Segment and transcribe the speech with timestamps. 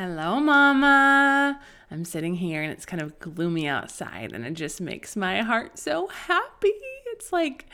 [0.00, 1.60] Hello, Mama.
[1.90, 5.76] I'm sitting here and it's kind of gloomy outside, and it just makes my heart
[5.76, 6.70] so happy.
[7.06, 7.66] It's like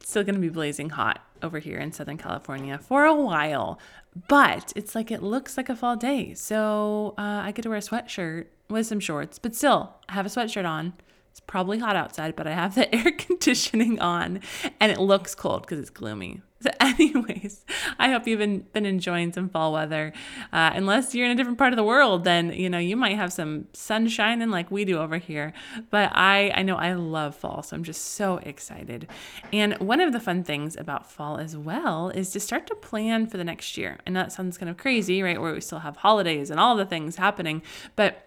[0.00, 3.78] it's still going to be blazing hot over here in Southern California for a while,
[4.26, 6.32] but it's like it looks like a fall day.
[6.32, 10.24] So uh, I get to wear a sweatshirt with some shorts, but still, I have
[10.24, 10.94] a sweatshirt on.
[11.30, 14.40] It's probably hot outside, but I have the air conditioning on
[14.80, 16.40] and it looks cold because it's gloomy.
[16.60, 17.64] So, anyways,
[17.98, 20.12] I hope you've been, been enjoying some fall weather.
[20.52, 23.16] Uh, unless you're in a different part of the world, then you know you might
[23.16, 25.52] have some sun shining like we do over here.
[25.90, 29.08] But I I know I love fall, so I'm just so excited.
[29.52, 33.26] And one of the fun things about fall as well is to start to plan
[33.26, 33.98] for the next year.
[34.06, 35.40] And that sounds kind of crazy, right?
[35.40, 37.62] Where we still have holidays and all the things happening,
[37.96, 38.26] but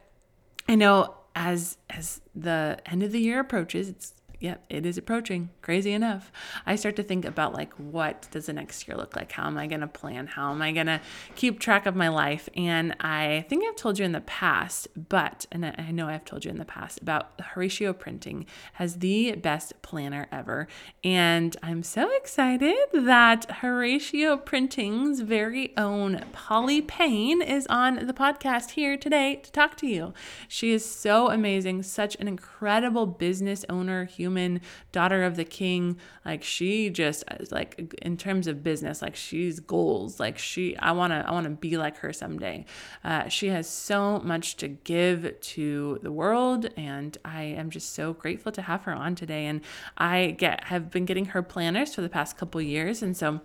[0.68, 5.50] I know as as the end of the year approaches, it's yep, it is approaching.
[5.62, 6.32] Crazy enough.
[6.66, 9.32] I start to think about like what does the next year look like?
[9.32, 10.28] How am I going to plan?
[10.28, 11.02] How am I going to
[11.36, 12.50] keep track of my life?
[12.56, 16.46] And I think I've told you in the past, but and I know I've told
[16.46, 20.68] you in the past about Horacio Printing has the best planner ever.
[21.04, 28.72] And I'm so excited that Horacio Printing's very own Polly Payne is on the podcast
[28.72, 30.14] here today to talk to you.
[30.48, 35.98] She is so amazing, such an incredible business owner, human human, daughter of the king.
[36.26, 40.20] Like she just like in terms of business, like she's goals.
[40.20, 42.66] Like she, I wanna, I wanna be like her someday.
[43.04, 48.14] Uh, she has so much to give to the world, and I am just so
[48.14, 49.46] grateful to have her on today.
[49.48, 49.62] And
[49.98, 53.42] I get have been getting her planners for the past couple years, and so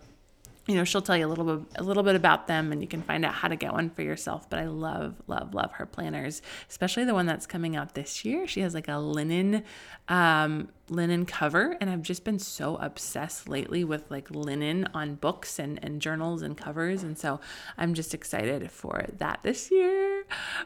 [0.66, 2.88] you know she'll tell you a little bit a little bit about them and you
[2.88, 5.86] can find out how to get one for yourself but i love love love her
[5.86, 8.46] planners especially the one that's coming out this year.
[8.46, 9.62] She has like a linen
[10.08, 15.58] um, linen cover and i've just been so obsessed lately with like linen on books
[15.58, 17.02] and, and journals and covers.
[17.02, 17.40] And so
[17.78, 20.24] i'm just excited for that this year.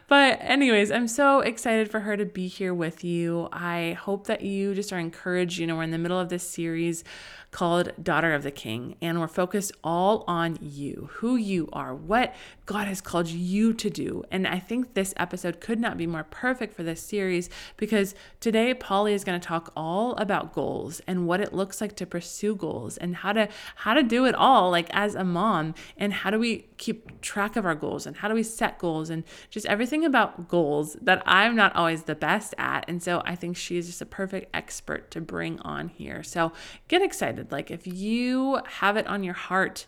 [0.09, 3.49] But anyways i'm so excited for her to be here with you.
[3.53, 6.49] I hope that you just are encouraged you know we're in the middle of this
[6.49, 7.05] series
[7.51, 8.97] called Daughter of the King.
[9.01, 12.35] And we're focused all on you, who you are, what
[12.67, 14.23] God has called you to do.
[14.31, 18.75] And I think this episode could not be more perfect for this series because today
[18.75, 22.55] Polly is going to talk all about goals and what it looks like to pursue
[22.55, 26.31] goals and how to how to do it all like as a mom and how
[26.31, 29.67] do we keep track of our goals and how do we set goals and just
[29.67, 32.85] everything about goals that I'm not always the best at.
[32.89, 36.23] And so I think she is just a perfect expert to bring on here.
[36.23, 36.53] So
[36.89, 37.38] get excited.
[37.51, 39.87] Like if you have it on your heart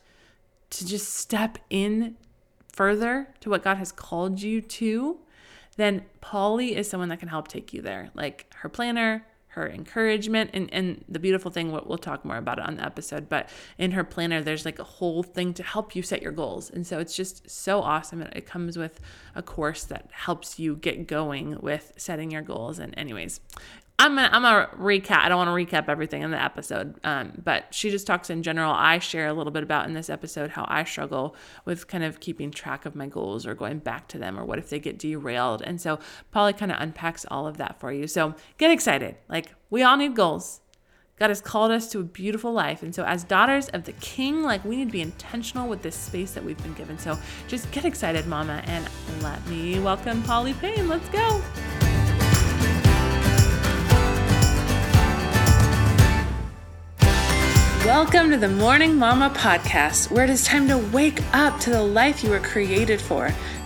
[0.70, 2.16] to just step in
[2.72, 5.18] further to what God has called you to,
[5.76, 8.10] then Polly is someone that can help take you there.
[8.14, 12.64] Like her planner, her encouragement and and the beautiful thing we'll, talk more about it
[12.64, 16.02] on the episode but in her planner there's like a whole thing to help you
[16.02, 19.00] set your goals and so it's just so awesome it comes with
[19.34, 23.40] a course that helps you get going with setting your goals and anyways
[24.00, 25.18] I'm gonna, I'm gonna recap.
[25.18, 28.42] I don't want to recap everything in the episode, um, but she just talks in
[28.42, 28.72] general.
[28.72, 32.18] I share a little bit about in this episode how I struggle with kind of
[32.18, 34.98] keeping track of my goals or going back to them, or what if they get
[34.98, 35.60] derailed.
[35.60, 35.98] And so
[36.30, 38.06] Polly kind of unpacks all of that for you.
[38.06, 39.16] So get excited.
[39.28, 40.62] Like we all need goals.
[41.18, 42.82] God has called us to a beautiful life.
[42.82, 45.94] And so, as daughters of the King, like we need to be intentional with this
[45.94, 46.98] space that we've been given.
[46.98, 47.18] So,
[47.48, 48.88] just get excited, Mama, and
[49.20, 50.88] let me welcome Polly Payne.
[50.88, 51.42] Let's go.
[57.86, 61.82] Welcome to the Morning Mama podcast, where it is time to wake up to the
[61.82, 63.34] life you were created for.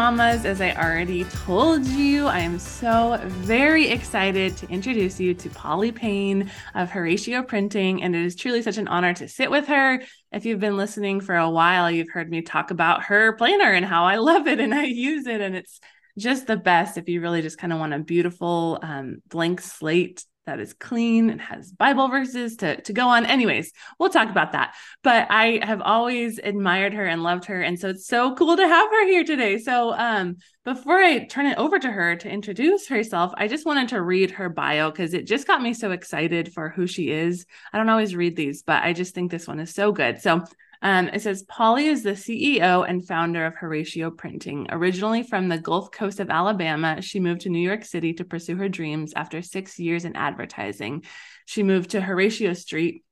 [0.00, 5.50] Mamas, as I already told you, I am so very excited to introduce you to
[5.50, 8.02] Polly Payne of Horacio Printing.
[8.02, 10.02] And it is truly such an honor to sit with her.
[10.32, 13.84] If you've been listening for a while, you've heard me talk about her planner and
[13.84, 15.42] how I love it and I use it.
[15.42, 15.78] And it's
[16.16, 20.24] just the best if you really just kind of want a beautiful um, blank slate
[20.46, 23.26] that is clean and has Bible verses to, to go on.
[23.26, 24.74] Anyways, we'll talk about that.
[25.02, 27.60] But I have always admired her and loved her.
[27.60, 29.58] And so it's so cool to have her here today.
[29.58, 33.90] So um, before I turn it over to her to introduce herself, I just wanted
[33.90, 37.46] to read her bio because it just got me so excited for who she is.
[37.72, 40.20] I don't always read these, but I just think this one is so good.
[40.20, 40.44] So
[40.82, 44.66] Um, it says Polly is the CEO and founder of Horacio Printing.
[44.70, 48.56] Originally from the Gulf Coast of Alabama, she moved to New York City to pursue
[48.56, 51.04] her dreams after six years in advertising.
[51.44, 53.04] She moved to Horatio Street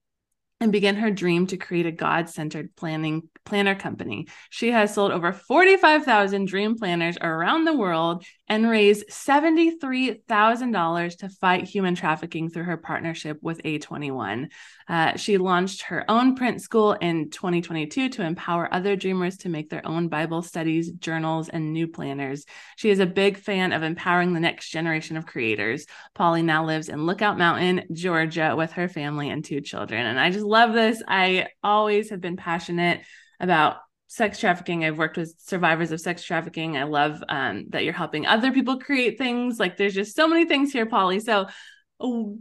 [0.60, 4.26] and began her dream to create a God-centered planning planner company.
[4.50, 11.62] She has sold over 45,000 dream planners around the world and raised $73,000 to fight
[11.64, 14.48] human trafficking through her partnership with A21.
[14.88, 19.70] Uh, she launched her own print school in 2022 to empower other dreamers to make
[19.70, 22.44] their own Bible studies, journals, and new planners.
[22.76, 25.86] She is a big fan of empowering the next generation of creators.
[26.14, 30.06] Polly now lives in Lookout Mountain, Georgia, with her family and two children.
[30.06, 31.02] And I just love this.
[31.06, 33.02] I always have been passionate
[33.40, 33.76] about
[34.08, 34.84] sex trafficking.
[34.84, 36.76] I've worked with survivors of sex trafficking.
[36.76, 39.60] I love um, that you're helping other people create things.
[39.60, 41.20] Like there's just so many things here, Polly.
[41.20, 41.46] So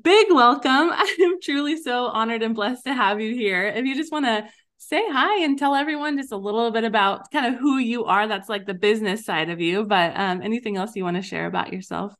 [0.02, 0.92] big welcome.
[0.94, 3.68] I'm truly so honored and blessed to have you here.
[3.68, 7.32] If you just want to say hi and tell everyone just a little bit about
[7.32, 9.84] kind of who you are, that's like the business side of you.
[9.84, 12.14] But um, anything else you want to share about yourself?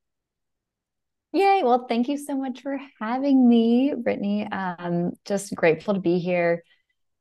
[1.34, 1.62] Yay.
[1.64, 4.48] Well, thank you so much for having me, Brittany.
[4.50, 6.64] Um, just grateful to be here.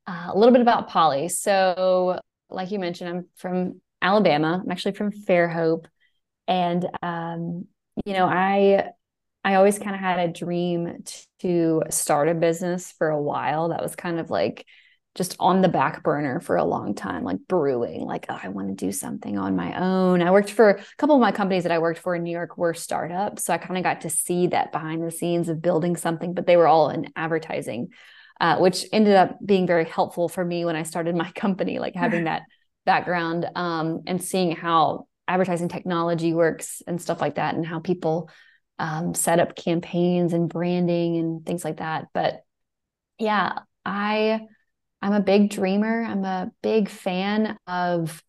[0.07, 1.29] Uh, a little bit about Polly.
[1.29, 2.21] So,
[2.51, 4.63] like you mentioned, I'm from Alabama.
[4.65, 5.87] I'm actually from Fairhope,
[6.49, 7.67] and um,
[8.05, 8.91] you know, I
[9.45, 11.05] I always kind of had a dream
[11.41, 13.71] to start a business for a while.
[13.71, 14.67] That was kind of like
[15.17, 18.69] just on the back burner for a long time, like brewing, like, oh, I want
[18.69, 20.23] to do something on my own.
[20.23, 22.57] I worked for a couple of my companies that I worked for in New York
[22.57, 23.45] were startups.
[23.45, 26.47] So I kind of got to see that behind the scenes of building something, but
[26.47, 27.89] they were all in advertising
[28.41, 31.95] uh, which ended up being very helpful for me when I started my company, like
[31.95, 32.43] having that
[32.85, 38.31] background um, and seeing how advertising technology works and stuff like that, and how people
[38.79, 42.07] um, set up campaigns and branding and things like that.
[42.13, 42.43] But
[43.19, 44.43] yeah, I
[45.07, 46.03] I'm a big dreamer.
[46.03, 48.21] I'm a big fan of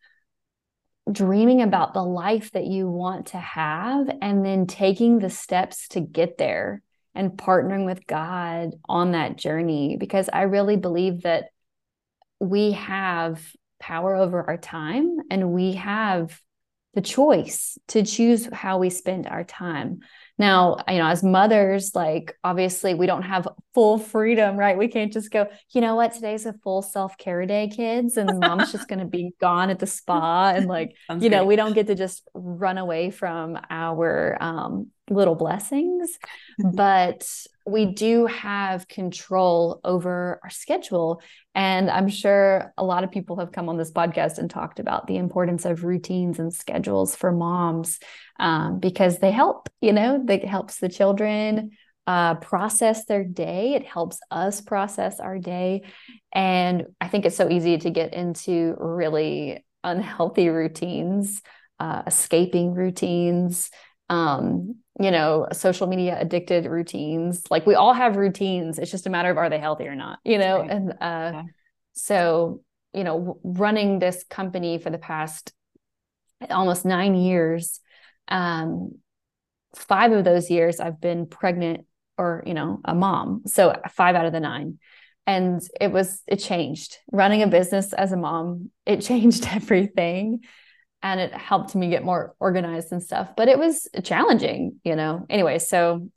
[1.12, 6.02] dreaming about the life that you want to have and then taking the steps to
[6.02, 6.84] get there
[7.16, 11.46] and partnering with God on that journey because I really believe that
[12.40, 13.42] we have
[13.80, 16.40] power over our time and we have
[16.94, 20.02] the choice to choose how we spend our time.
[20.40, 24.78] Now, you know, as mothers, like obviously we don't have full freedom, right?
[24.78, 28.40] We can't just go, you know what, today's a full self care day, kids, and
[28.40, 30.54] mom's just going to be gone at the spa.
[30.56, 31.48] And like, Sounds you know, great.
[31.48, 36.18] we don't get to just run away from our um, little blessings,
[36.74, 37.28] but
[37.68, 41.22] we do have control over our schedule.
[41.54, 45.06] And I'm sure a lot of people have come on this podcast and talked about
[45.06, 48.00] the importance of routines and schedules for moms
[48.40, 51.72] um, because they help, you know, that helps the children
[52.08, 53.74] uh, process their day.
[53.74, 55.84] It helps us process our day.
[56.32, 61.42] And I think it's so easy to get into really unhealthy routines,
[61.82, 63.70] uh, escaping routines.
[64.10, 67.44] Um, you know, social media addicted routines.
[67.50, 68.80] Like we all have routines.
[68.80, 70.62] It's just a matter of are they healthy or not, you know?
[70.62, 70.72] Right.
[70.72, 71.44] And uh, yeah.
[71.94, 72.62] so,
[72.94, 75.54] you know, running this company for the past
[76.50, 77.80] almost nine years,
[78.28, 78.94] um,
[79.76, 81.86] five of those years I've been pregnant
[82.18, 83.44] or, you know, a mom.
[83.46, 84.80] So five out of the nine.
[85.28, 86.98] And it was, it changed.
[87.12, 90.40] Running a business as a mom, it changed everything
[91.04, 95.26] and it helped me get more organized and stuff but it was challenging you know?
[95.30, 96.10] Anyway so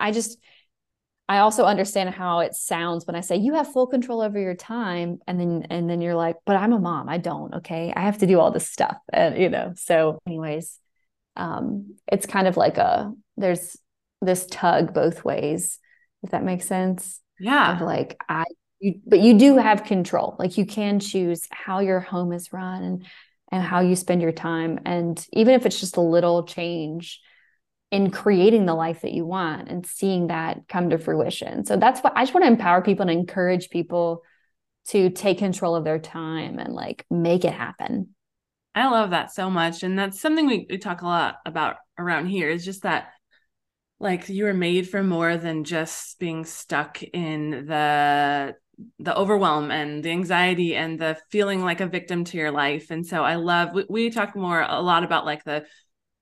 [0.00, 0.38] i just
[1.28, 4.54] i also understand how it sounds when i say you have full control over your
[4.54, 7.92] time and then and then you're like but i'm a mom i don't okay?
[7.94, 9.72] I have to do all this stuff and you know?
[9.76, 10.78] So anyways
[11.36, 13.76] um it's kind of like a there's
[14.20, 15.78] this tug both ways
[16.22, 17.78] if that makes sense yeah.
[17.82, 18.44] like i
[18.84, 20.36] you, but you do have control.
[20.38, 23.06] Like you can choose how your home is run and
[23.52, 24.80] and how you spend your time.
[24.84, 27.20] And even if it's just a little change
[27.90, 31.64] in creating the life that you want and seeing that come to fruition.
[31.64, 34.22] So that's what I just want to empower people and encourage people
[34.88, 38.14] to take control of their time and like make it happen.
[38.74, 39.82] I love that so much.
[39.82, 43.12] And that's something we, we talk a lot about around here is just that
[44.00, 48.56] like you were made for more than just being stuck in the
[48.98, 52.90] the overwhelm and the anxiety and the feeling like a victim to your life.
[52.90, 55.64] And so i love we, we talk more a lot about like the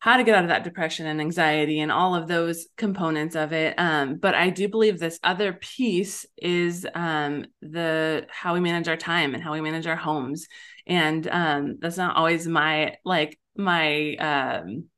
[0.00, 3.52] how to get out of that depression and anxiety and all of those components of
[3.52, 3.74] it.
[3.78, 8.96] Um, but i do believe this other piece is um, the how we manage our
[8.96, 10.46] time and how we manage our homes.
[10.86, 14.88] And um, that's not always my like my um,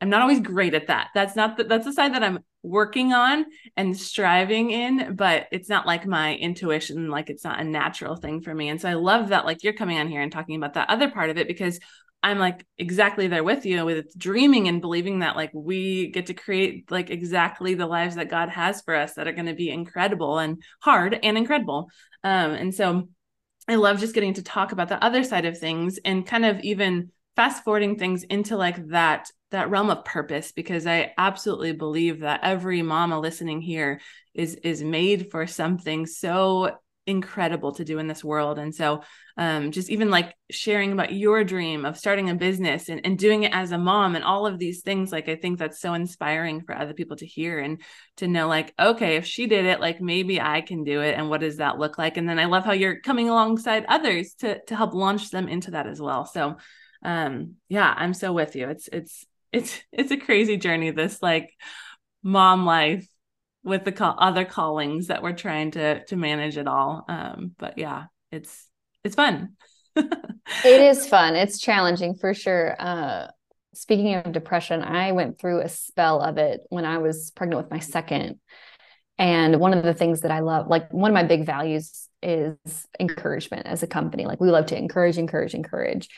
[0.00, 1.08] I'm not always great at that.
[1.14, 5.68] That's not the, that's the side that I'm working on and striving in, but it's
[5.68, 8.68] not like my intuition, like it's not a natural thing for me.
[8.68, 11.10] And so I love that like you're coming on here and talking about that other
[11.10, 11.80] part of it because
[12.22, 16.34] I'm like exactly there with you with dreaming and believing that like we get to
[16.34, 19.70] create like exactly the lives that God has for us that are going to be
[19.70, 21.90] incredible and hard and incredible.
[22.24, 23.08] Um, and so
[23.68, 26.60] I love just getting to talk about the other side of things and kind of
[26.60, 32.20] even fast forwarding things into like that that realm of purpose because I absolutely believe
[32.20, 34.00] that every mama listening here
[34.34, 36.78] is is made for something so
[37.08, 38.58] incredible to do in this world.
[38.58, 39.02] And so
[39.38, 43.44] um, just even like sharing about your dream of starting a business and, and doing
[43.44, 46.60] it as a mom and all of these things, like I think that's so inspiring
[46.60, 47.80] for other people to hear and
[48.18, 51.14] to know, like, okay, if she did it, like maybe I can do it.
[51.16, 52.18] And what does that look like?
[52.18, 55.70] And then I love how you're coming alongside others to to help launch them into
[55.70, 56.26] that as well.
[56.26, 56.56] So
[57.02, 58.68] um yeah, I'm so with you.
[58.68, 61.50] It's it's it's it's a crazy journey, this like
[62.22, 63.06] mom life
[63.64, 67.04] with the call, other callings that we're trying to to manage it all.
[67.08, 68.66] Um, but yeah, it's
[69.04, 69.56] it's fun.
[69.96, 70.10] it
[70.64, 71.34] is fun.
[71.36, 72.76] It's challenging for sure.
[72.78, 73.28] Uh,
[73.74, 77.70] speaking of depression, I went through a spell of it when I was pregnant with
[77.70, 78.40] my second.
[79.18, 82.86] And one of the things that I love, like one of my big values is
[83.00, 84.26] encouragement as a company.
[84.26, 86.08] Like we love to encourage, encourage, encourage.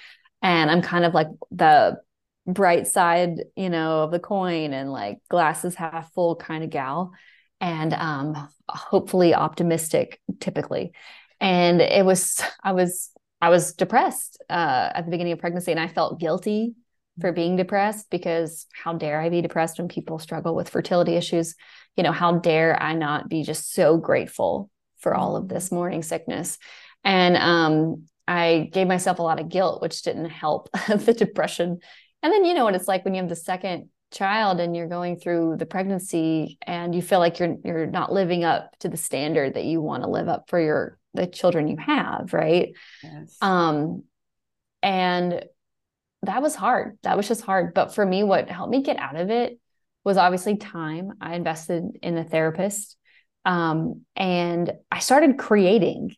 [0.43, 1.99] And I'm kind of like the
[2.47, 7.13] bright side, you know, of the coin and like glasses half full kind of gal
[7.61, 10.93] and um, hopefully optimistic typically.
[11.41, 15.81] And it was, I was, I was depressed uh, at the beginning of pregnancy and
[15.81, 16.75] I felt guilty
[17.21, 21.55] for being depressed because how dare I be depressed when people struggle with fertility issues?
[21.97, 26.03] You know, how dare I not be just so grateful for all of this morning
[26.03, 26.59] sickness?
[27.05, 31.81] And um, I gave myself a lot of guilt, which didn't help the depression.
[32.23, 34.89] And then you know what it's like when you have the second child and you're
[34.89, 38.97] going through the pregnancy and you feel like you're you're not living up to the
[38.97, 42.73] standard that you want to live up for your the children you have, right?
[43.03, 43.37] Yes.
[43.41, 44.05] Um
[44.83, 45.45] and
[46.23, 46.99] that was hard.
[47.03, 47.75] That was just hard.
[47.75, 49.59] But for me, what helped me get out of it
[50.05, 51.13] was obviously time.
[51.21, 52.97] I invested in a therapist.
[53.45, 56.17] Um, and I started creating.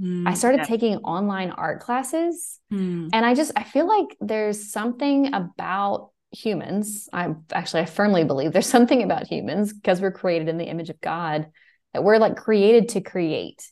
[0.00, 0.64] Mm, I started yeah.
[0.64, 2.58] taking online art classes.
[2.72, 3.10] Mm.
[3.12, 8.52] And I just I feel like there's something about humans i actually i firmly believe
[8.52, 11.46] there's something about humans because we're created in the image of god
[11.92, 13.68] that we're like created to create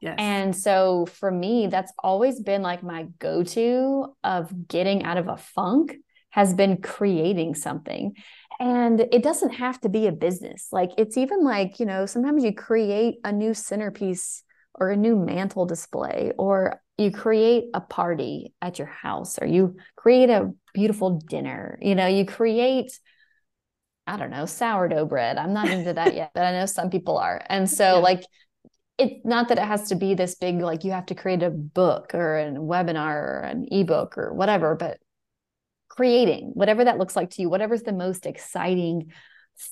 [0.00, 0.16] yes.
[0.18, 5.36] and so for me that's always been like my go-to of getting out of a
[5.36, 5.94] funk
[6.30, 8.12] has been creating something
[8.58, 12.42] and it doesn't have to be a business like it's even like you know sometimes
[12.42, 14.42] you create a new centerpiece
[14.74, 19.76] or a new mantle display or you create a party at your house or you
[19.96, 22.98] create a beautiful dinner you know you create
[24.06, 27.18] i don't know sourdough bread i'm not into that yet but i know some people
[27.18, 27.92] are and so yeah.
[27.92, 28.22] like
[28.98, 31.50] it's not that it has to be this big like you have to create a
[31.50, 34.98] book or a webinar or an ebook or whatever but
[35.88, 39.10] creating whatever that looks like to you whatever's the most exciting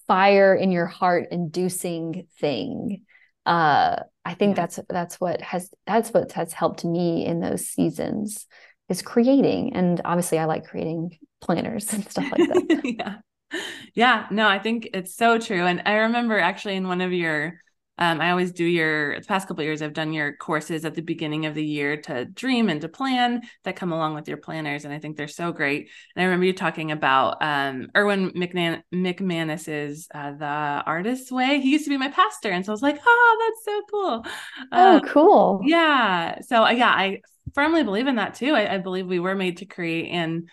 [0.06, 3.04] fire in your heart inducing thing
[3.48, 3.96] uh,
[4.28, 4.62] I think yeah.
[4.66, 8.46] that's that's what has that's what has helped me in those seasons
[8.90, 9.74] is creating.
[9.74, 12.80] And obviously I like creating planners and stuff like that.
[12.84, 13.60] yeah.
[13.94, 14.26] Yeah.
[14.30, 15.64] No, I think it's so true.
[15.64, 17.58] And I remember actually in one of your
[17.98, 19.82] um, I always do your the past couple years.
[19.82, 23.42] I've done your courses at the beginning of the year to dream and to plan
[23.64, 25.90] that come along with your planners, and I think they're so great.
[26.14, 31.72] And I remember you talking about um, Erwin McMan- McManus's uh, "The Artist's Way." He
[31.72, 34.26] used to be my pastor, and so I was like, "Oh, that's so cool."
[34.72, 35.60] Oh, um, cool.
[35.64, 36.40] Yeah.
[36.42, 37.20] So uh, yeah, I
[37.54, 38.52] firmly believe in that too.
[38.54, 40.48] I, I believe we were made to create, and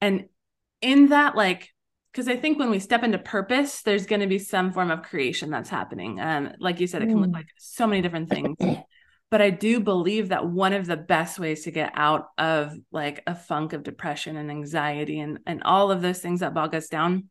[0.00, 0.26] and
[0.82, 1.73] in that like
[2.14, 5.02] because I think when we step into purpose, there's going to be some form of
[5.02, 6.20] creation that's happening.
[6.20, 7.34] Um, like you said, it can look mm.
[7.34, 8.56] like so many different things.
[9.32, 13.24] but I do believe that one of the best ways to get out of like
[13.26, 16.86] a funk of depression and anxiety and and all of those things that bog us
[16.86, 17.30] down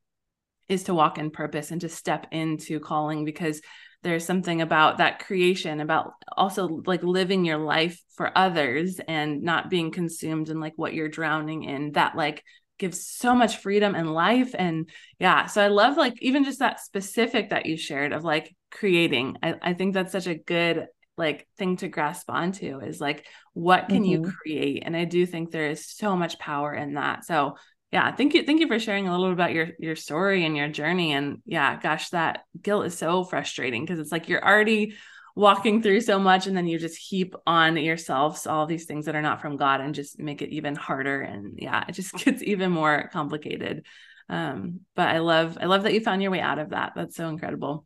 [0.68, 3.62] is to walk in purpose and to step into calling because
[4.02, 9.70] there's something about that creation about also like living your life for others and not
[9.70, 12.44] being consumed in like what you're drowning in that like
[12.80, 14.54] gives so much freedom and life.
[14.58, 14.90] And
[15.20, 19.38] yeah so i love like even just that specific that you shared of like creating
[19.42, 20.88] i, I think that's such a good
[21.18, 24.24] like thing to grasp onto is like what can mm-hmm.
[24.26, 24.84] you create?
[24.86, 27.24] And i do think there is so much power in that.
[27.26, 27.56] So
[27.92, 30.58] yeah thank you thank you for sharing a little bit about your your story and
[30.58, 31.14] your journey.
[31.14, 34.96] And yeah gosh that guilt is so frustrating because it's like you're already
[35.36, 39.16] walking through so much and then you just heap on yourselves all these things that
[39.16, 42.44] are not from God and just make it even harder and yeah it just gets
[42.44, 43.86] even more complicated
[44.30, 46.94] Um, but I love, I love that you found your way out of that.
[46.96, 47.86] That's so incredible.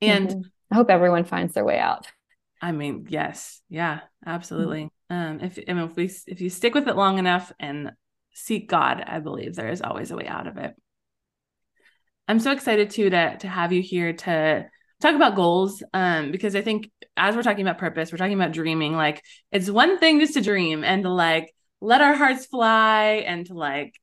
[0.00, 0.40] And mm-hmm.
[0.70, 2.06] I hope everyone finds their way out.
[2.60, 4.90] I mean, yes, yeah, absolutely.
[5.10, 5.14] Mm-hmm.
[5.14, 7.92] Um, if I mean, if we if you stick with it long enough and
[8.34, 10.74] seek God, I believe there is always a way out of it.
[12.28, 14.66] I'm so excited too to to have you here to
[15.02, 18.52] talk about goals um because I think as we're talking about purpose, we're talking about
[18.52, 18.94] dreaming.
[18.94, 23.46] Like it's one thing just to dream and to like let our hearts fly and
[23.46, 23.94] to like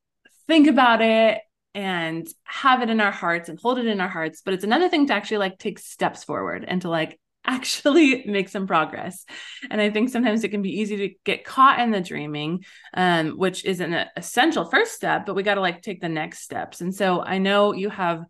[0.46, 1.40] think about it
[1.74, 4.88] and have it in our hearts and hold it in our hearts, but it's another
[4.88, 9.24] thing to actually like take steps forward and to like actually make some progress.
[9.70, 13.30] And I think sometimes it can be easy to get caught in the dreaming, um,
[13.30, 16.82] which is an essential first step, but we got to like take the next steps.
[16.82, 18.24] And so I know you have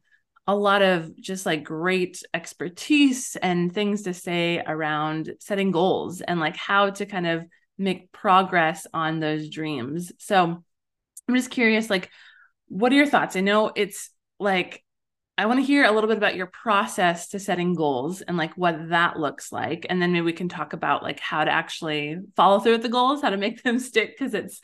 [0.50, 6.40] a lot of just like great expertise and things to say around setting goals and
[6.40, 7.44] like how to kind of
[7.78, 10.10] make progress on those dreams.
[10.18, 10.64] So
[11.28, 12.10] I'm just curious, like,
[12.66, 13.36] what are your thoughts?
[13.36, 14.82] I know it's like
[15.38, 18.52] I want to hear a little bit about your process to setting goals and like
[18.54, 19.86] what that looks like.
[19.88, 22.88] And then maybe we can talk about like how to actually follow through with the
[22.88, 24.18] goals, how to make them stick.
[24.18, 24.60] Cause it's,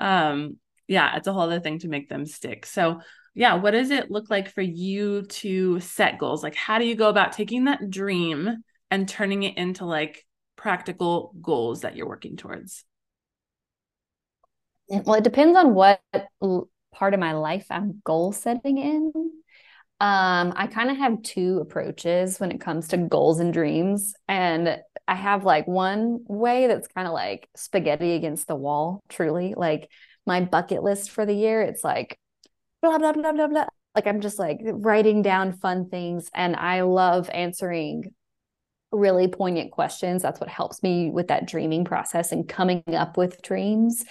[0.00, 0.56] um,
[0.88, 2.66] yeah, it's a whole other thing to make them stick.
[2.66, 3.02] So,
[3.38, 6.42] yeah, what does it look like for you to set goals?
[6.42, 10.26] Like, how do you go about taking that dream and turning it into like
[10.56, 12.84] practical goals that you're working towards?
[14.88, 16.00] Well, it depends on what
[16.92, 19.12] part of my life I'm goal setting in.
[20.00, 24.14] Um, I kind of have two approaches when it comes to goals and dreams.
[24.26, 29.54] And I have like one way that's kind of like spaghetti against the wall, truly.
[29.56, 29.88] Like
[30.26, 32.18] my bucket list for the year, it's like
[32.82, 33.66] blah, blah, blah, blah, blah.
[33.94, 36.30] Like I'm just like writing down fun things.
[36.34, 38.14] And I love answering
[38.92, 40.22] really poignant questions.
[40.22, 44.04] That's what helps me with that dreaming process and coming up with dreams.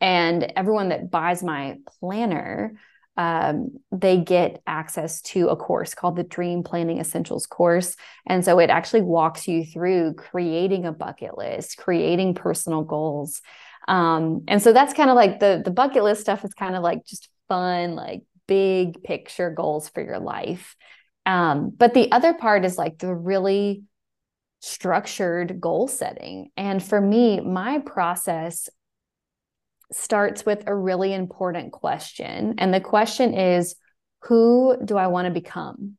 [0.00, 2.74] And everyone that buys my planner,
[3.16, 7.96] um, they get access to a course called the Dream Planning Essentials course.
[8.26, 13.42] And so it actually walks you through creating a bucket list, creating personal goals.
[13.88, 16.82] Um, and so that's kind of like the the bucket list stuff is kind of
[16.82, 20.76] like just fun, like big picture goals for your life.
[21.26, 23.82] Um, but the other part is like the really
[24.60, 26.50] structured goal setting.
[26.56, 28.68] And for me, my process
[29.92, 32.54] starts with a really important question.
[32.58, 33.74] And the question is
[34.22, 35.96] who do I want to become?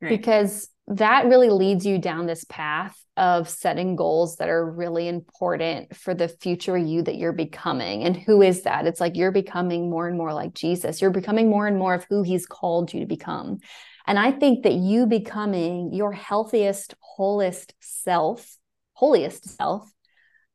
[0.00, 0.08] Right.
[0.08, 5.94] Because that really leads you down this path of setting goals that are really important
[5.94, 8.04] for the future you that you're becoming.
[8.04, 8.86] And who is that?
[8.86, 11.00] It's like you're becoming more and more like Jesus.
[11.00, 13.58] You're becoming more and more of who he's called you to become.
[14.06, 18.56] And I think that you becoming your healthiest, wholest self,
[18.94, 19.90] holiest self,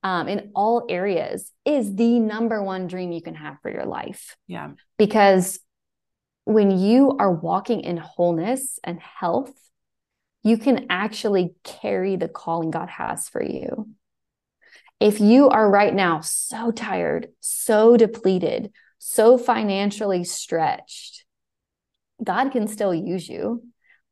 [0.01, 4.35] um, in all areas is the number one dream you can have for your life.
[4.47, 4.71] Yeah.
[4.97, 5.59] Because
[6.45, 9.53] when you are walking in wholeness and health,
[10.43, 13.89] you can actually carry the calling God has for you.
[14.99, 21.25] If you are right now so tired, so depleted, so financially stretched,
[22.23, 23.63] God can still use you.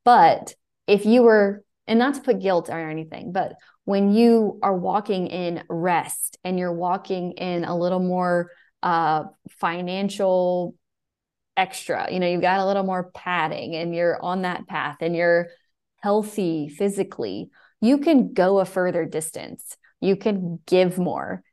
[0.03, 0.55] But
[0.87, 3.53] if you were, and not to put guilt or anything, but
[3.85, 8.51] when you are walking in rest and you're walking in a little more
[8.83, 10.75] uh, financial
[11.57, 15.15] extra, you know, you've got a little more padding and you're on that path and
[15.15, 15.47] you're
[16.01, 17.49] healthy physically,
[17.81, 19.77] you can go a further distance.
[19.99, 21.43] You can give more.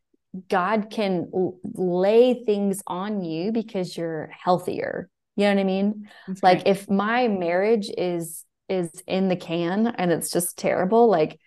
[0.49, 1.31] God can
[1.63, 5.09] lay things on you because you're healthier.
[5.37, 6.09] You know what I mean?
[6.27, 11.39] That's like if my marriage is is in the can and it's just terrible, like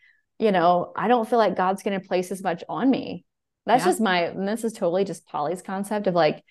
[0.42, 3.26] you know, I don't feel like God's going to place as much on me.
[3.68, 3.92] That's yeah.
[3.92, 6.44] just my, and this is totally just Polly's concept of like,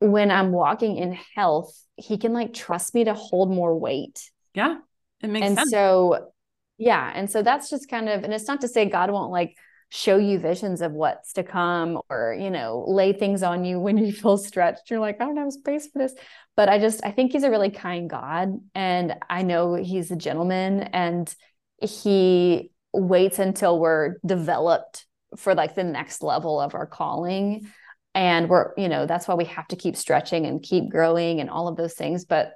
[0.00, 4.30] when I'm walking in health, he can like trust me to hold more weight.
[4.54, 4.76] Yeah.
[5.22, 5.70] It makes and sense.
[5.70, 6.32] so,
[6.78, 7.12] yeah.
[7.14, 9.56] And so that's just kind of, and it's not to say God won't like
[9.90, 13.98] show you visions of what's to come or, you know, lay things on you when
[14.04, 14.90] you feel stretched.
[14.90, 16.14] You're like, I don't have space for this.
[16.56, 18.60] But I just, I think he's a really kind God.
[18.74, 21.32] And I know he's a gentleman and
[21.80, 25.06] he waits until we're developed
[25.36, 27.70] for like the next level of our calling
[28.14, 31.48] and we're you know that's why we have to keep stretching and keep growing and
[31.48, 32.54] all of those things but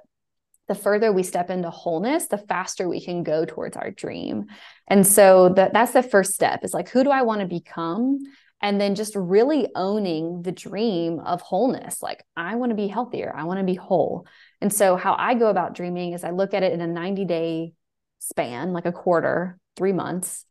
[0.67, 4.45] the further we step into wholeness the faster we can go towards our dream
[4.87, 8.19] and so that that's the first step is like who do i want to become
[8.61, 13.33] and then just really owning the dream of wholeness like i want to be healthier
[13.35, 14.25] i want to be whole
[14.61, 17.25] and so how i go about dreaming is i look at it in a 90
[17.25, 17.73] day
[18.19, 20.45] span like a quarter three months.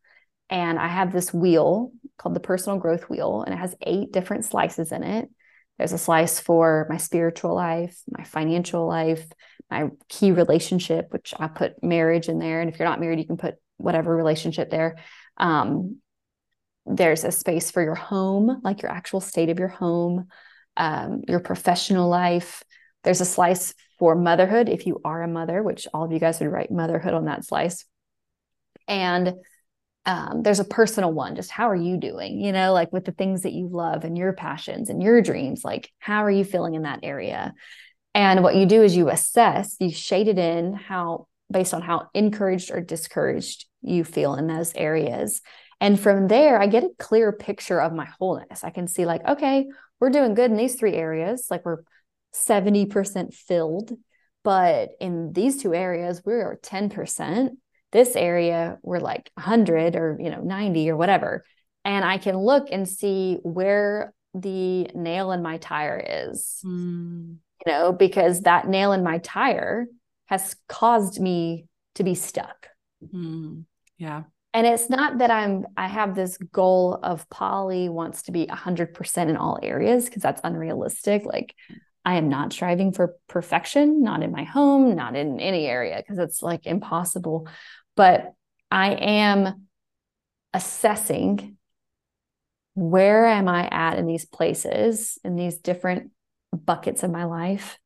[0.51, 4.45] And I have this wheel called the personal growth wheel, and it has eight different
[4.45, 5.29] slices in it.
[5.79, 9.27] There's a slice for my spiritual life, my financial life,
[9.71, 12.61] my key relationship, which I put marriage in there.
[12.61, 14.97] And if you're not married, you can put whatever relationship there.
[15.37, 15.99] Um,
[16.87, 20.29] there's a space for your home, like your actual state of your home,
[20.77, 22.63] um, your professional life.
[23.03, 26.41] There's a slice for motherhood, if you are a mother, which all of you guys
[26.41, 27.85] would write motherhood on that slice.
[28.87, 29.35] And
[30.07, 32.39] um, there's a personal one, just how are you doing?
[32.39, 35.65] You know, like with the things that you love and your passions and your dreams,
[35.65, 37.55] like how are you feeling in that area?
[38.15, 42.09] And what you do is you assess, you shade it in how based on how
[42.15, 45.41] encouraged or discouraged you feel in those areas.
[45.81, 48.65] And from there, I get a clear picture of my wholeness.
[48.65, 49.67] I can see, like, okay,
[50.01, 51.49] we're doing good in these three areas.
[51.51, 51.83] Like, we're
[52.35, 53.93] 70% filled.
[54.43, 57.51] But in these two areas, we are 10%.
[57.93, 61.45] This area, we're like 100 or, you know, 90 or whatever.
[61.85, 67.37] And I can look and see where the nail in my tire is, mm.
[67.67, 69.87] You know, because that nail in my tire
[70.27, 72.69] has caused me to be stuck.
[73.13, 73.65] Mm.
[73.99, 74.25] Yeah
[74.55, 79.29] and it's not that i'm i have this goal of Polly wants to be 100%
[79.29, 81.55] in all areas because that's unrealistic like
[82.05, 86.19] i am not striving for perfection not in my home not in any area because
[86.19, 87.47] it's like impossible
[87.97, 88.33] but
[88.71, 89.67] i am
[90.55, 91.57] assessing
[92.75, 96.11] where am i at in these places in these different
[96.55, 97.79] buckets of my life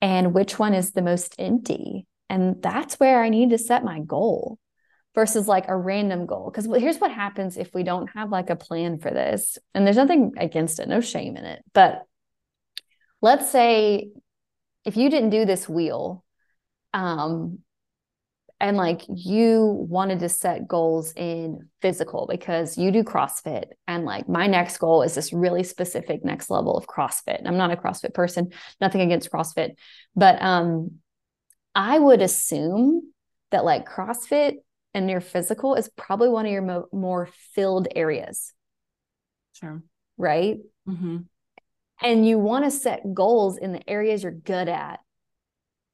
[0.00, 4.00] and which one is the most empty and that's where i need to set my
[4.00, 4.58] goal
[5.14, 6.50] versus like a random goal.
[6.50, 9.58] Because here's what happens if we don't have like a plan for this.
[9.74, 11.62] And there's nothing against it, no shame in it.
[11.72, 12.02] But
[13.22, 14.08] let's say
[14.84, 16.24] if you didn't do this wheel,
[16.92, 17.60] um,
[18.64, 24.26] and like you wanted to set goals in physical because you do CrossFit, and like
[24.26, 27.42] my next goal is this really specific next level of CrossFit.
[27.44, 29.74] I'm not a CrossFit person, nothing against CrossFit,
[30.16, 30.92] but um,
[31.74, 33.12] I would assume
[33.50, 34.54] that like CrossFit
[34.94, 38.54] and your physical is probably one of your mo- more filled areas.
[39.52, 39.82] Sure.
[40.16, 40.56] Right.
[40.88, 41.18] Mm-hmm.
[42.02, 45.00] And you want to set goals in the areas you're good at.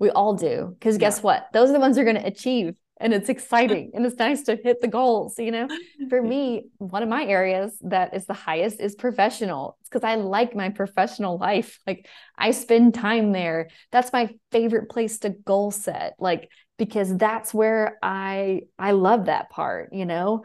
[0.00, 0.74] We all do.
[0.78, 1.22] Because guess yeah.
[1.22, 1.46] what?
[1.52, 2.74] Those are the ones you're going to achieve.
[3.02, 5.38] And it's exciting and it's nice to hit the goals.
[5.38, 5.68] You know,
[6.08, 9.76] for me, one of my areas that is the highest is professional.
[9.80, 11.78] It's because I like my professional life.
[11.86, 13.68] Like I spend time there.
[13.92, 16.14] That's my favorite place to goal set.
[16.18, 20.44] Like because that's where I I love that part, you know.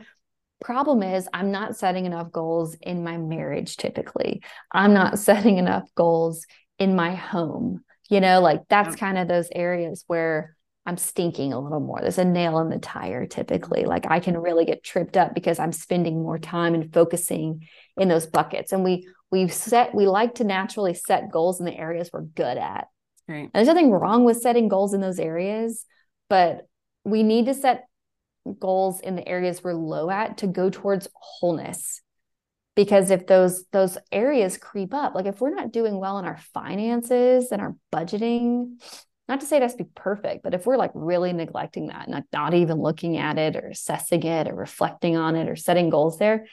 [0.59, 4.43] Problem is I'm not setting enough goals in my marriage typically.
[4.69, 6.45] I'm not setting enough goals
[6.77, 7.84] in my home.
[8.09, 11.99] You know, like that's kind of those areas where I'm stinking a little more.
[11.99, 13.85] There's a nail in the tire typically.
[13.85, 18.07] Like I can really get tripped up because I'm spending more time and focusing in
[18.07, 18.71] those buckets.
[18.71, 22.57] And we we've set we like to naturally set goals in the areas we're good
[22.57, 22.87] at.
[23.27, 23.43] Right.
[23.43, 25.85] And there's nothing wrong with setting goals in those areas,
[26.29, 26.67] but
[27.03, 27.85] we need to set
[28.59, 32.01] goals in the areas we're low at to go towards wholeness
[32.75, 36.39] because if those those areas creep up like if we're not doing well in our
[36.53, 38.79] finances and our budgeting
[39.27, 42.07] not to say it has to be perfect but if we're like really neglecting that
[42.07, 45.89] and not even looking at it or assessing it or reflecting on it or setting
[45.89, 46.45] goals there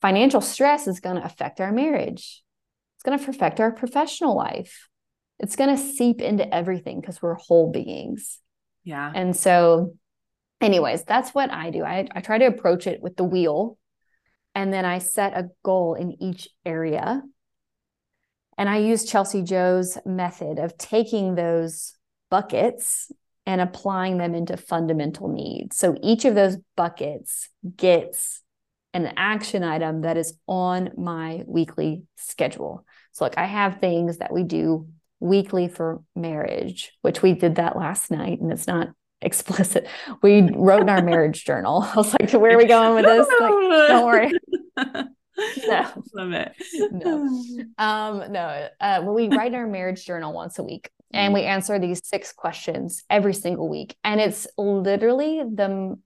[0.00, 2.42] financial stress is going to affect our marriage
[2.96, 4.88] it's going to affect our professional life
[5.40, 8.38] it's going to seep into everything because we're whole beings
[8.84, 9.10] yeah.
[9.14, 9.94] And so,
[10.60, 11.82] anyways, that's what I do.
[11.82, 13.78] I, I try to approach it with the wheel
[14.54, 17.22] and then I set a goal in each area.
[18.56, 21.94] And I use Chelsea Joe's method of taking those
[22.30, 23.10] buckets
[23.46, 25.76] and applying them into fundamental needs.
[25.76, 28.42] So each of those buckets gets
[28.94, 32.86] an action item that is on my weekly schedule.
[33.12, 34.88] So, like, I have things that we do
[35.18, 38.88] weekly for marriage, which we did that last night and it's not
[39.24, 39.88] explicit.
[40.22, 41.82] We wrote in our marriage journal.
[41.82, 43.26] I was like, where are we going with this?
[43.40, 43.50] Like,
[43.88, 44.32] don't worry.
[44.76, 46.04] no.
[46.14, 46.52] Love it.
[46.92, 47.42] No.
[47.78, 48.68] Um, no.
[48.80, 52.06] Uh, well, we write in our marriage journal once a week and we answer these
[52.06, 53.96] six questions every single week.
[54.04, 55.98] And it's literally the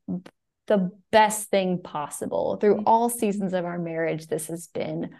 [0.67, 4.27] the best thing possible through all seasons of our marriage.
[4.27, 5.11] This has been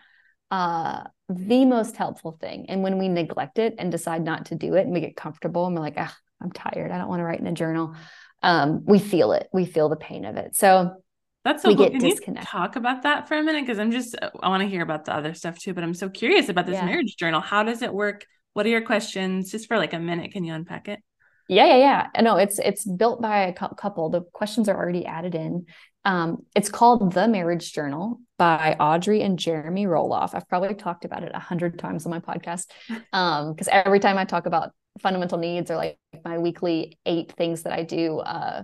[0.51, 2.67] uh, the most helpful thing.
[2.69, 5.67] And when we neglect it and decide not to do it and we get comfortable
[5.67, 6.91] and we're like, ah, I'm tired.
[6.91, 7.95] I don't want to write in a journal.
[8.43, 9.49] Um, we feel it.
[9.53, 10.57] We feel the pain of it.
[10.57, 11.03] So
[11.45, 11.85] that's so we cool.
[11.85, 12.49] Get Can disconnected.
[12.53, 13.63] you talk about that for a minute?
[13.67, 16.09] Because I'm just I want to hear about the other stuff too, but I'm so
[16.09, 16.85] curious about this yeah.
[16.85, 17.41] marriage journal.
[17.41, 18.25] How does it work?
[18.53, 19.51] What are your questions?
[19.51, 21.01] Just for like a minute, can you unpack it?
[21.49, 22.23] Yeah, yeah, yeah.
[22.23, 24.11] No, it's it's built by a couple.
[24.11, 25.67] The questions are already added in.
[26.05, 30.35] Um, it's called The Marriage Journal by Audrey and Jeremy Roloff.
[30.35, 34.19] I've probably talked about it a hundred times on my podcast because um, every time
[34.19, 38.63] I talk about fundamental needs or like my weekly eight things that I do, uh,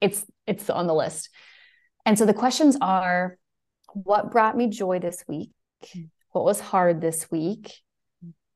[0.00, 1.30] it's it's on the list.
[2.04, 3.38] And so the questions are:
[3.92, 5.50] What brought me joy this week?
[6.32, 7.72] What was hard this week?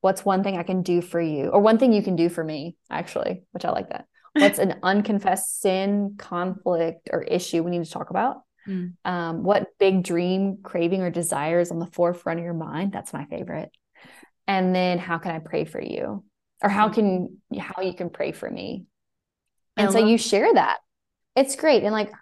[0.00, 2.42] What's one thing I can do for you, or one thing you can do for
[2.42, 2.76] me?
[2.90, 4.06] Actually, which I like that.
[4.34, 8.38] What's an unconfessed sin, conflict, or issue we need to talk about?
[8.66, 8.94] Mm.
[9.04, 12.92] Um, what big dream, craving, or desire is on the forefront of your mind?
[12.92, 13.70] That's my favorite.
[14.46, 16.24] And then how can I pray for you?
[16.62, 16.94] Or how mm.
[16.94, 18.84] can how you can pray for me?
[19.76, 20.78] And I so you share that.
[21.36, 21.82] It's great.
[21.82, 22.12] And like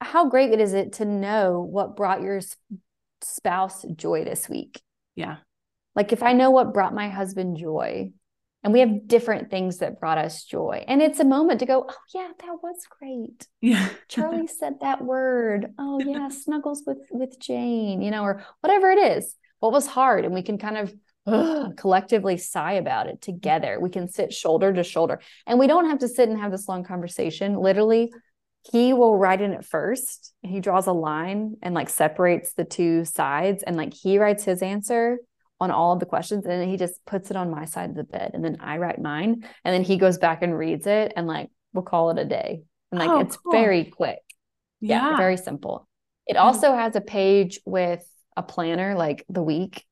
[0.00, 2.40] how great is it to know what brought your
[3.22, 4.80] spouse joy this week?
[5.14, 5.38] Yeah.
[5.94, 8.12] Like if I know what brought my husband joy,
[8.62, 11.86] and we have different things that brought us joy and it's a moment to go
[11.88, 17.38] oh yeah that was great yeah charlie said that word oh yeah snuggles with with
[17.40, 20.94] jane you know or whatever it is what was hard and we can kind of
[21.26, 25.88] ugh, collectively sigh about it together we can sit shoulder to shoulder and we don't
[25.88, 28.12] have to sit and have this long conversation literally
[28.70, 33.04] he will write in it first he draws a line and like separates the two
[33.04, 35.18] sides and like he writes his answer
[35.60, 37.96] on all of the questions and then he just puts it on my side of
[37.96, 41.12] the bed and then I write mine and then he goes back and reads it
[41.16, 42.62] and like we'll call it a day.
[42.90, 43.52] And like oh, it's cool.
[43.52, 44.18] very quick.
[44.80, 45.10] Yeah.
[45.10, 45.86] yeah, very simple.
[46.26, 48.04] It also has a page with
[48.36, 49.84] a planner like the week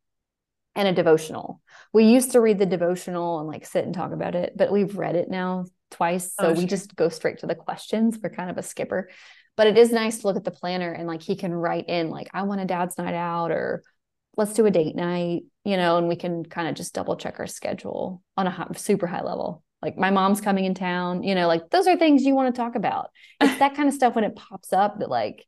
[0.79, 1.61] and a devotional.
[1.93, 4.97] We used to read the devotional and like sit and talk about it, but we've
[4.97, 6.35] read it now twice.
[6.39, 8.17] So oh, we just go straight to the questions.
[8.23, 9.11] We're kind of a skipper.
[9.57, 12.11] But it is nice to look at the planner and like he can write in
[12.11, 13.83] like I want a dad's night out or
[14.37, 17.41] let's do a date night, you know, and we can kind of just double check
[17.41, 19.65] our schedule on a high, super high level.
[19.83, 22.61] Like my mom's coming in town, you know, like those are things you want to
[22.61, 23.11] talk about.
[23.41, 25.45] It's that kind of stuff when it pops up that like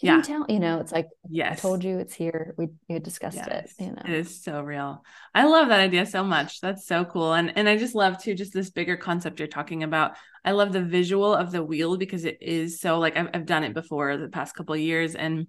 [0.00, 0.22] you yeah.
[0.22, 2.54] tell, you know, it's like, yes, I told you it's here.
[2.56, 3.74] We, we discussed yes.
[3.78, 5.04] it, you know, it is so real.
[5.34, 6.60] I love that idea so much.
[6.60, 7.32] That's so cool.
[7.34, 10.12] And, and I just love too, just this bigger concept you're talking about.
[10.44, 13.64] I love the visual of the wheel because it is so like, I've, I've done
[13.64, 15.48] it before the past couple years and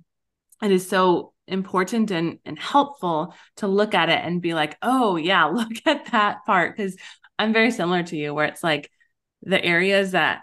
[0.64, 5.16] it is so important and, and helpful to look at it and be like, oh,
[5.16, 6.76] yeah, look at that part.
[6.76, 6.96] Because
[7.38, 8.90] I'm very similar to you, where it's like
[9.44, 10.42] the areas that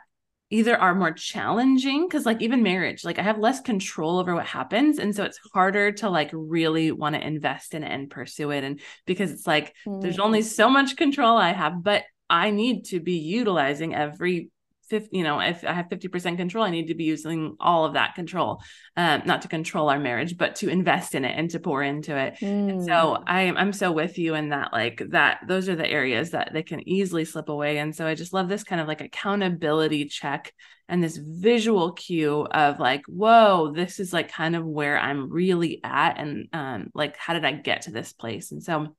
[0.50, 4.46] either are more challenging because like even marriage like i have less control over what
[4.46, 8.50] happens and so it's harder to like really want to invest in it and pursue
[8.50, 10.00] it and because it's like mm.
[10.00, 14.50] there's only so much control i have but i need to be utilizing every
[14.88, 17.94] 50 you know if i have 50% control i need to be using all of
[17.94, 18.60] that control
[18.96, 22.16] um, not to control our marriage but to invest in it and to pour into
[22.16, 22.84] it mm.
[22.84, 26.50] so i i'm so with you in that like that those are the areas that
[26.52, 30.04] they can easily slip away and so i just love this kind of like accountability
[30.06, 30.52] check
[30.88, 35.80] and this visual cue of like whoa this is like kind of where i'm really
[35.82, 38.94] at and um like how did i get to this place and so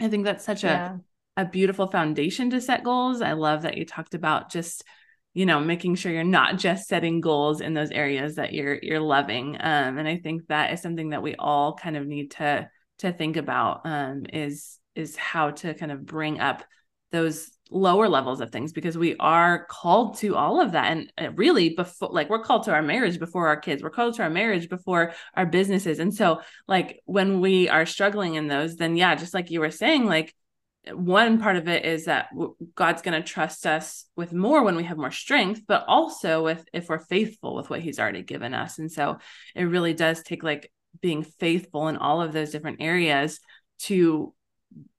[0.00, 0.94] i think that's such yeah.
[0.94, 0.98] a
[1.36, 4.84] a beautiful foundation to set goals i love that you talked about just
[5.34, 9.00] you know making sure you're not just setting goals in those areas that you're you're
[9.00, 12.68] loving um, and i think that is something that we all kind of need to
[12.98, 16.62] to think about um, is is how to kind of bring up
[17.12, 21.30] those lower levels of things because we are called to all of that and uh,
[21.32, 24.30] really before like we're called to our marriage before our kids we're called to our
[24.30, 29.14] marriage before our businesses and so like when we are struggling in those then yeah
[29.14, 30.34] just like you were saying like
[30.92, 32.28] one part of it is that
[32.74, 36.64] God's going to trust us with more when we have more strength, but also with
[36.72, 38.78] if we're faithful with what He's already given us.
[38.78, 39.18] And so
[39.54, 43.40] it really does take like being faithful in all of those different areas
[43.80, 44.34] to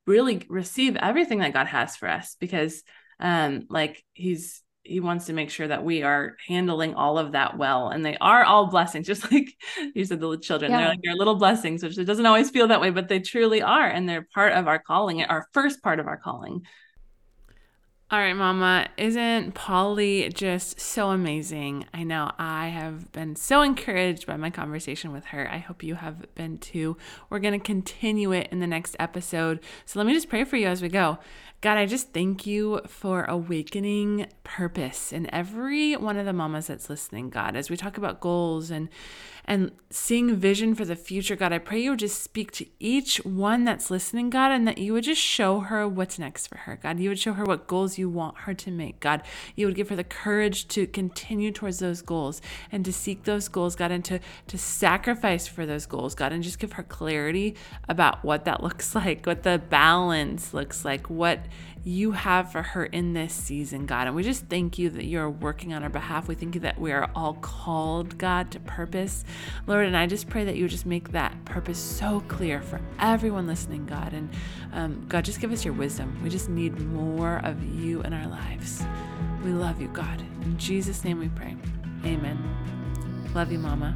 [0.06, 2.84] really receive everything that God has for us because
[3.20, 7.58] um like he's he wants to make sure that we are handling all of that
[7.58, 9.56] well and they are all blessings just like
[9.94, 10.78] you said the children yeah.
[10.78, 13.62] they're like your little blessings which it doesn't always feel that way but they truly
[13.62, 16.62] are and they're part of our calling our first part of our calling
[18.12, 21.86] all right, Mama, isn't Polly just so amazing?
[21.93, 25.50] I know I have been so encouraged by my conversation with her.
[25.50, 26.97] I hope you have been too.
[27.30, 29.62] We're going to continue it in the next episode.
[29.86, 31.19] So let me just pray for you as we go.
[31.62, 36.89] God, I just thank you for awakening purpose in every one of the mamas that's
[36.89, 38.89] listening, God, as we talk about goals and
[39.45, 41.52] and seeing vision for the future, God.
[41.52, 44.93] I pray you would just speak to each one that's listening, God, and that you
[44.93, 47.00] would just show her what's next for her, God.
[47.00, 49.22] You would show her what goals you want her to make, God.
[49.56, 53.48] You would give her the courage to continue towards those goals and to seek those
[53.48, 57.56] goals, God, and to, to sacrifice for those goals, God, and just give her clarity
[57.88, 61.46] about what that looks like, what the balance looks like, what
[61.84, 64.08] you have for her in this season, God.
[64.08, 66.28] And we just thank you that you're working on our behalf.
[66.28, 69.26] We thank you that we are all called, God, to purpose.
[69.65, 72.80] Lord, and I just pray that you would just make that purpose so clear for
[73.00, 74.13] everyone listening, God.
[74.13, 74.30] And
[74.74, 76.20] um, God, just give us your wisdom.
[76.24, 78.84] We just need more of you in our lives.
[79.44, 80.22] We love you, God.
[80.44, 81.56] In Jesus' name we pray.
[82.06, 82.38] Amen.
[83.34, 83.96] Love you, Mama.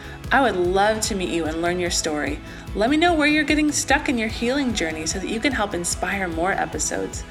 [0.31, 2.39] I would love to meet you and learn your story.
[2.73, 5.51] Let me know where you're getting stuck in your healing journey so that you can
[5.51, 7.25] help inspire more episodes.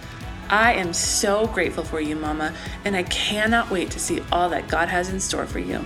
[0.51, 2.53] I am so grateful for you, Mama,
[2.85, 5.83] and I cannot wait to see all that God has in store for you.